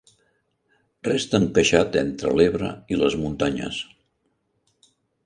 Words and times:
Resta 1.07 1.39
encaixat 1.43 1.97
entre 2.01 2.31
l'Ebre 2.39 2.71
i 2.95 2.99
les 3.03 3.19
muntanyes. 3.27 3.83